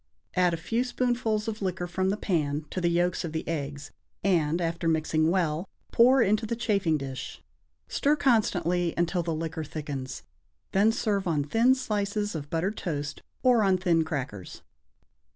Add 0.33 0.51
a 0.51 0.57
few 0.57 0.83
spoonfuls 0.83 1.47
of 1.47 1.59
the 1.59 1.65
liquor 1.65 1.85
from 1.85 2.09
the 2.09 2.17
pan 2.17 2.65
to 2.71 2.81
the 2.81 2.89
yolks 2.89 3.23
of 3.23 3.33
the 3.33 3.47
eggs, 3.47 3.91
and, 4.23 4.59
after 4.59 4.87
mixing 4.87 5.29
well, 5.29 5.69
pour 5.91 6.23
into 6.23 6.47
the 6.47 6.55
chafing 6.55 6.97
dish. 6.97 7.43
Stir 7.87 8.15
constantly 8.15 8.95
until 8.97 9.21
the 9.21 9.35
liquor 9.35 9.63
thickens, 9.63 10.23
then 10.71 10.91
serve 10.91 11.27
on 11.27 11.43
thin 11.43 11.75
slices 11.75 12.33
of 12.33 12.49
buttered 12.49 12.77
toast 12.77 13.21
or 13.43 13.61
on 13.61 13.77
thin 13.77 14.03
crackers. 14.03 14.63